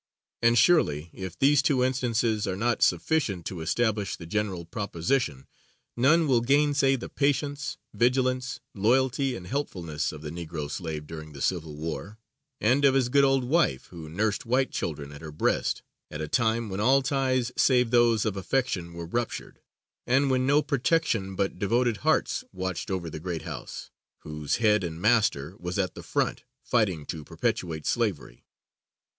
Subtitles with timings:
[0.41, 5.45] And, surely, if these two instances are not sufficient to establish the general proposition,
[5.95, 11.39] none will gainsay the patience, vigilance, loyalty and helpfulness of the Negro slave during the
[11.39, 12.17] Civil War,
[12.59, 16.27] and of his good old wife who nursed white children at her breast at a
[16.27, 19.61] time when all ties save those of affection were ruptured,
[20.07, 23.91] and when no protection but devoted hearts watched over the "great house,"
[24.21, 28.43] whose head and master was at the front, fighting to perpetuate slavery.